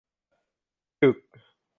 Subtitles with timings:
[1.01, 1.17] จึก